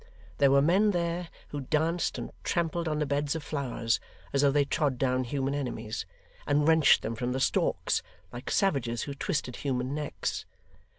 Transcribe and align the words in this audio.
There 0.39 0.49
were 0.49 0.63
men 0.63 0.89
there, 0.89 1.29
who 1.49 1.61
danced 1.61 2.17
and 2.17 2.31
trampled 2.43 2.87
on 2.87 2.97
the 2.97 3.05
beds 3.05 3.35
of 3.35 3.43
flowers 3.43 3.99
as 4.33 4.41
though 4.41 4.49
they 4.49 4.65
trod 4.65 4.97
down 4.97 5.25
human 5.25 5.53
enemies, 5.53 6.07
and 6.47 6.67
wrenched 6.67 7.03
them 7.03 7.13
from 7.13 7.33
the 7.33 7.39
stalks, 7.39 8.01
like 8.33 8.49
savages 8.49 9.03
who 9.03 9.13
twisted 9.13 9.57
human 9.57 9.93
necks. 9.93 10.47